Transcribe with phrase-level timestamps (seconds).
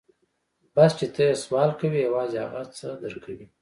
[0.75, 3.45] بس چې ته يې سوال کوې يوازې هغه څه در کوي.